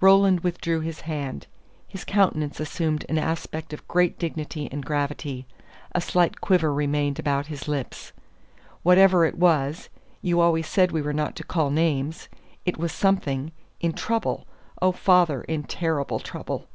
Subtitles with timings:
[0.00, 1.46] Roland withdrew his hand;
[1.86, 5.46] his countenance assumed an aspect of great dignity and gravity;
[5.92, 8.14] a slight quiver remained about his lips.
[8.82, 9.90] "Whatever it was
[10.22, 12.30] you always said we were not to call names.
[12.64, 14.46] It was something in trouble.
[14.80, 16.68] Oh, father, in terrible trouble!"